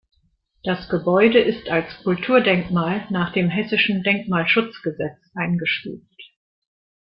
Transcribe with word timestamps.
Das 0.63 0.89
Gebäude 0.89 1.37
ist 1.39 1.69
als 1.69 1.85
Kulturdenkmal 2.03 3.05
nach 3.11 3.33
dem 3.33 3.51
Hessischen 3.51 4.01
Denkmalschutzgesetz 4.01 5.17
eingestuft. 5.35 6.19